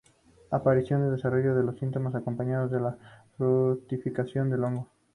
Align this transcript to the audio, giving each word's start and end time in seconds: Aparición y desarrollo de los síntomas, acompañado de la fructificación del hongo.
Aparición 0.49 1.05
y 1.07 1.11
desarrollo 1.11 1.53
de 1.53 1.61
los 1.61 1.77
síntomas, 1.77 2.15
acompañado 2.15 2.67
de 2.67 2.79
la 2.81 2.97
fructificación 3.37 4.49
del 4.49 4.63
hongo. 4.63 4.87